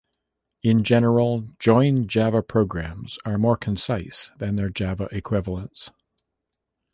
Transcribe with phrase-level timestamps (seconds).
[0.63, 5.91] In general, Join Java programs are more concise than their Java equivalents.